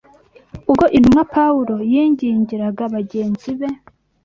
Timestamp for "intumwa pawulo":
0.97-1.75